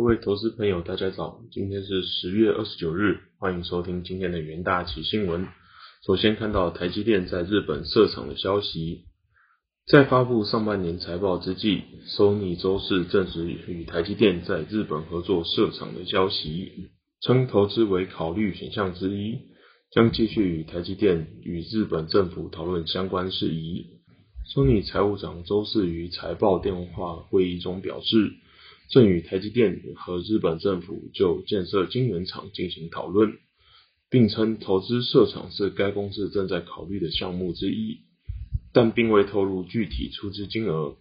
[0.00, 1.42] 各位投资朋友，大家早！
[1.52, 5.46] 今天是十月二十九日，欢迎收听今天的元大旗新闻。
[6.06, 9.02] 首先看到台积电在日本设厂的消息，
[9.86, 11.82] 在发布上半年财报之际
[12.16, 19.50] ，Sony 周四证实与台积电在日本合作设厂的消息，称投资为考虑选项之一，
[19.92, 24.00] 将继续与台积电与日本政府讨论相关事宜。
[24.54, 28.32] Sony 财务长周四于财报电话会议中表示，
[28.90, 33.38] 正与台积电和日本政府就建设晶圆厂进行讨论，
[34.10, 38.00] 并称投资设厂是该公司正在考虑的项目之一，
[38.72, 40.96] 但并未透露具体出资金额。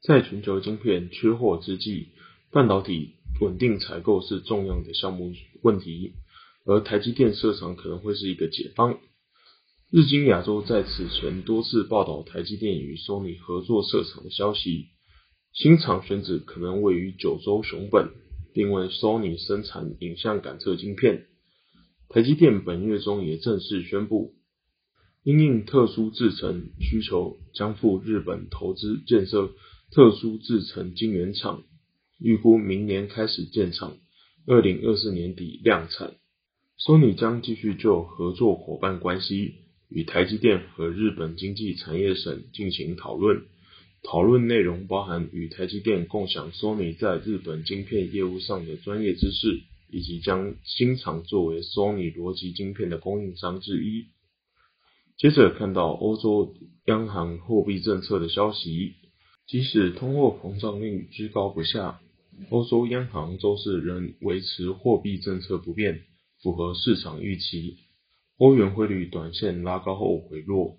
[0.00, 2.10] 在全球晶片缺货之际，
[2.52, 6.12] 半导体稳定采购是重要的项目问题，
[6.64, 8.98] 而台积电设厂可能会是一个解方。
[9.90, 14.86] 日经亚洲在此前多次报道台积电与 Sony 合作设厂的消息，
[15.52, 18.10] 新厂选址可能位于九州熊本，
[18.54, 21.26] 并为 Sony 生产影像感测晶片。
[22.08, 24.34] 台积电本月中也正式宣布，
[25.22, 29.50] 因应特殊制程需求，将赴日本投资建设
[29.90, 31.64] 特殊制程晶圆厂，
[32.18, 33.96] 预估明年开始建厂，
[34.46, 36.14] 二零二四年底量产。
[36.78, 39.54] Sony 将继续就合作伙伴关系。
[39.88, 43.42] 与台积电和日本经济产业省进行讨论，
[44.02, 54.06] 讨论内容包含与台积电共享 Sony 在日本晶片业务上的专业知识，以及将新厂作为 Sony 逻辑晶片的供应商之一。
[55.16, 56.54] 接着看到欧洲
[56.86, 58.94] 央行货币政策的消息，
[59.46, 62.00] 即使通货膨胀率居高不下，
[62.48, 66.00] 欧洲央行周四仍维持货币政策不变，
[66.42, 67.76] 符合市场预期。
[68.38, 70.78] 欧元汇率短线拉高后回落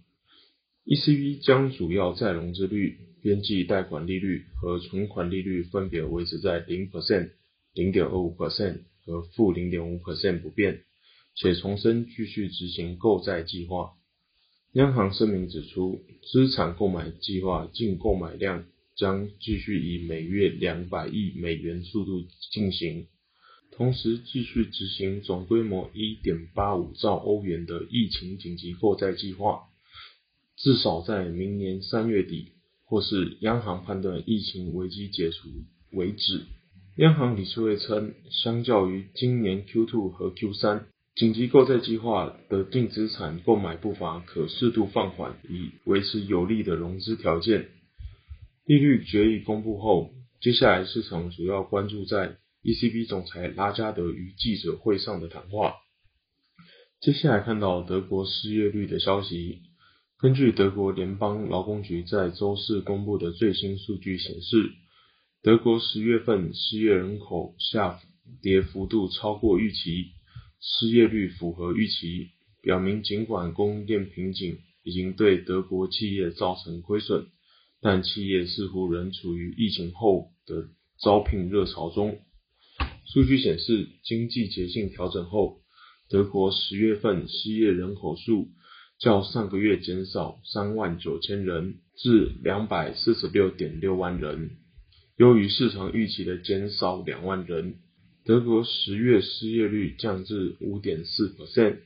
[0.88, 7.32] ，ECB 将主要再融资率、边际贷款利率和存款利率分别维持在零 percent、
[7.74, 10.84] 零点二五 percent 和负零点五 percent 不变，
[11.36, 13.92] 且重申继续执行购债计划。
[14.74, 16.02] 央行声明指出，
[16.32, 18.66] 资产购买计划净购买量
[18.96, 23.08] 将继续以每月两百亿美元速度进行。
[23.72, 29.64] 同时继续执行总规模1.85兆欧元的疫情紧急购债计划，
[30.58, 32.52] 至少在明年三月底，
[32.92, 35.48] 或是央行判断疫情危机解除
[35.94, 36.42] 为止。
[36.98, 40.82] 央行理事会称，相较于今年 Q2 和 Q3，
[41.16, 47.70] 紧急购债计划的净资产购买步伐可适度放缓，以维持有利的融资条件。
[48.66, 52.36] 利率决议公布后，接下来市场主要关注在。
[52.64, 55.76] ECB 总裁拉加德与记者会上的谈话。
[57.00, 59.71] 接下来看到德国失业率的消息。
[60.22, 64.72] 根据德国联邦劳工局在周四公布的最新数据显示，
[65.42, 68.00] 德国十月份失业人口下
[68.40, 70.12] 跌幅度超过预期，
[70.60, 72.30] 失业率符合预期，
[72.62, 77.26] 表明尽管供应链瓶颈已经对德国企业造成亏损，
[77.82, 80.68] 但企业似乎仍处于疫情后的
[81.00, 82.20] 招聘热潮中。
[83.06, 85.62] 数据显示，经济节性调整后，
[86.10, 88.50] 德国十月份失业人口数
[89.02, 94.52] 较上个月减少三万九千人，至两百四十六点六万人，
[95.18, 97.78] 优于市场预期的减少两万人。
[98.26, 101.78] 德国十月失业率降至五点四 percent，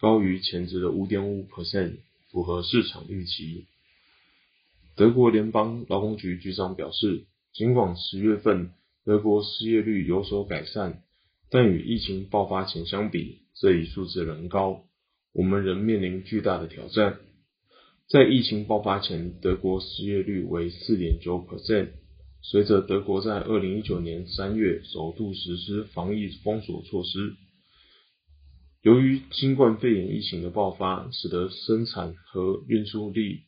[0.00, 1.98] 高于前值的五点五 percent，
[2.32, 3.66] 符合市场预期。
[4.96, 8.72] 德国联邦劳工局局长表示，尽管十月份
[9.04, 11.04] 德国失业率有所改善，
[11.50, 14.82] 但与疫情爆发前相比，这一数字仍高。
[15.34, 17.18] 我们仍面临巨大的挑战。
[18.08, 21.88] 在疫情爆发前，德国失业率为四点九 percent。
[22.40, 27.34] 随着德国在二零一九年三月首度实施防疫封锁措施，
[28.82, 33.40] 由于新冠肺炎疫情的爆发，使得生产和运输力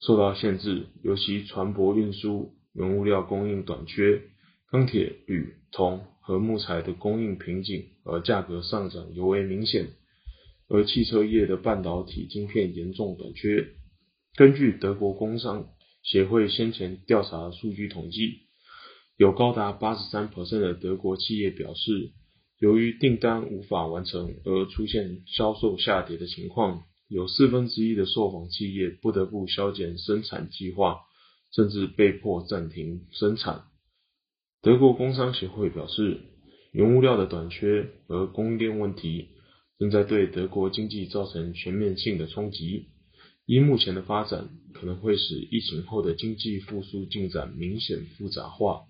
[0.00, 4.22] 受到限制，尤其船舶运输原物料供应短缺。
[4.70, 9.88] 钢铁、铝、铜和木材的供应瓶颈，而价格上涨尤为明显。
[10.68, 13.68] 而汽车业的半导体晶片严重短缺。
[14.36, 15.68] 根据德国工商
[16.02, 18.40] 协会先前调查数据统计，
[19.16, 22.12] 有高达八十三的德国企业表示，
[22.58, 26.82] 由于订单无法完成而出现销售下跌的情况。
[27.06, 31.00] 有四分之一的受访企业不得不削减生产计划，
[31.52, 33.64] 甚至被迫暂停生产。
[34.62, 36.22] 德国工商协会表示，
[36.72, 39.28] 原物料的短缺和供应链问题
[39.78, 42.88] 正在对德国经济造成全面性的冲击。
[43.46, 48.84] 依目前的发展，可能会使疫情后的经济复苏进展明显复杂化。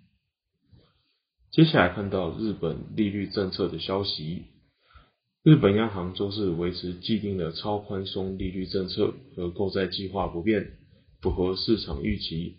[1.50, 4.44] 接下来看到日本利率政策的消息。
[5.42, 10.78] 日本央行周四维持既定的超宽松利率政策和购债计划不变，
[11.20, 12.56] 符合市场预期。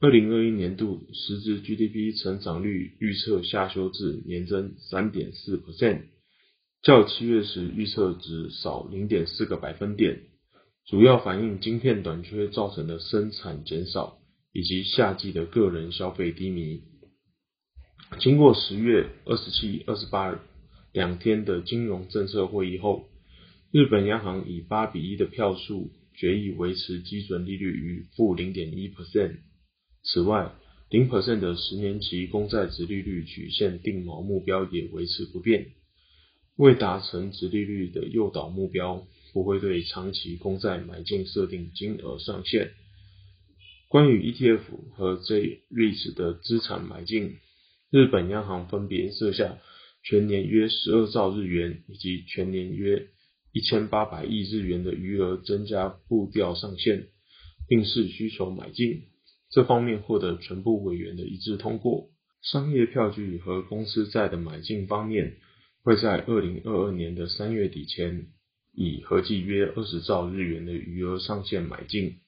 [0.00, 6.04] 二零二一年度实质 GDP 成长率预测下修至年增三点四 percent，
[6.82, 10.22] 较七月时预测值少零点四个百分点，
[10.86, 14.18] 主要反映晶片短缺造成的生产减少
[14.54, 16.82] 以及夏季的个人消费低迷。
[18.18, 20.40] 经过十月二十七、二十八
[20.92, 23.10] 两天的金融政策会议后，
[23.70, 29.36] 日本央行以八比一的票数决议维持基准利率于负零点一 percent。
[30.02, 30.54] 此外，
[30.88, 35.72] 零 percent 的十年期公债值利率曲线定锚目标也维持不变。
[36.56, 42.72] 未达成值利率的诱导目标，不会对长期公债买进设定金额上限。
[43.88, 44.60] 关于 ETF
[44.94, 47.38] 和 J-REITs 的资产买进。
[47.92, 49.58] 日本央行分别设下
[50.04, 53.08] 全年约十二兆日元以及全年约
[53.52, 57.08] 一千八百亿日元的余额增加步调上限，
[57.66, 59.08] 并视需求买进。
[59.50, 62.10] 这方面获得全部委员的一致通过。
[62.42, 65.38] 商业票据和公司债的买进方面，
[65.82, 68.26] 会在二零二二年的三月底前，
[68.72, 72.18] 以合计约二十兆日元的余额上限买进。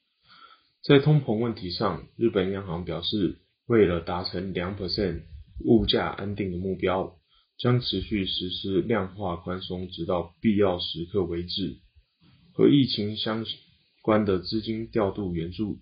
[0.82, 5.22] 在通膨问题上，日本央行表示，为了达成两 percent。
[5.64, 7.18] 物价安定的目标
[7.56, 11.76] 将持续实施量化宽松，直到必要时刻为止。
[12.52, 13.46] 和疫情相
[14.00, 15.78] 关的资金调度援助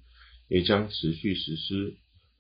[0.48, 1.94] 也将持续实施。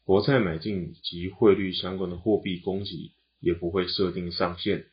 [0.04, 4.84] 国债买进及汇率相关的货币供给也不会设定上限。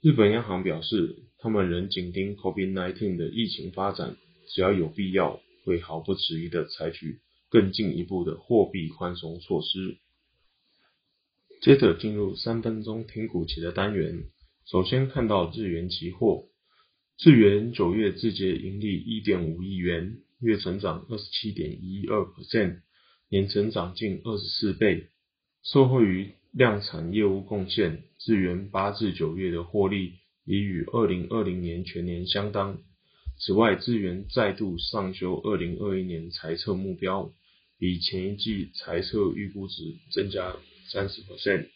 [0.00, 4.16] 日本央行表示，他们仍紧盯 COVID-19 的疫情发展，
[4.46, 7.18] 只要有必要，会毫不迟疑的采取
[7.48, 9.96] 更进一步的货币宽松措施。
[11.60, 14.22] 接着进入三分钟听股期的单元。
[14.66, 16.44] 首先看到日元期货，
[17.20, 22.82] 日元九月自结盈利一点五亿元，月成长二十七点一二 percent，
[23.28, 25.08] 年成长近二十四倍。
[25.64, 30.14] 受惠于量产业务贡献，智元八至九月的获利
[30.44, 32.78] 已与二零二零年全年相当。
[33.38, 37.30] 此外，智元再度上修二零二一年财测目标，
[37.78, 40.56] 比前一季财测预估值增加。
[40.90, 41.68] 三十 percent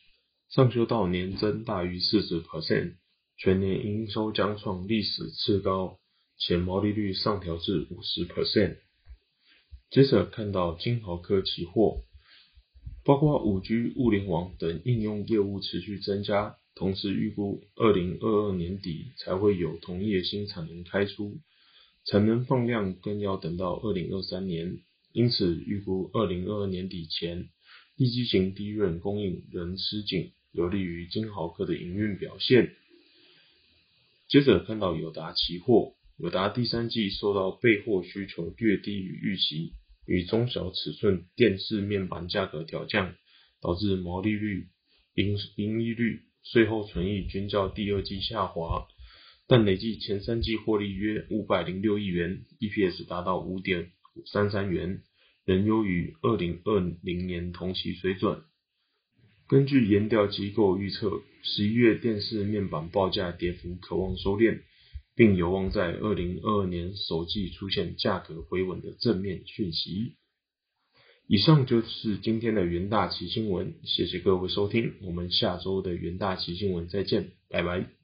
[0.49, 2.95] 上修到年增大于四十 percent，
[3.37, 6.01] 全年营收将创历史次高，
[6.39, 8.79] 且毛利率上调至五十 percent。
[9.91, 12.03] 接着看到金豪科期货，
[13.05, 21.41] 包括五 G、物联网等应用业务持续增加，同时预估二零二二年底才会有同业新产能开出，
[22.05, 24.79] 产能放量更要等到二零二三年，
[25.13, 27.49] 因此预估二零二二年底前。
[27.95, 32.75] 低基型低润供应仍吃紧，有利于金豪科的营运表现。
[34.29, 39.75] 接着看到友达期货，友达第三季受到备货需求略低于预期，
[40.07, 43.15] 与中小尺寸电视面板价格调降，
[43.61, 44.69] 导致毛利率、
[45.15, 48.87] 盈盈利率、税后存益均较第二季下滑，
[49.47, 53.91] 但累计前三季获利约五百零六亿元，EPS 达到五点
[54.27, 55.03] 三三元。
[55.45, 58.43] 仍优于二零二零年同期水准。
[59.49, 64.61] 根据研调机构预测，十一月电视面板报价跌幅可望收敛，
[65.15, 70.17] 并有望在二零二二年首季出现价格回稳的正面讯息。
[71.29, 78.02] 以上就是今天的元大旗新闻，谢谢各位收听，我们下周的元大旗新闻再见，拜拜。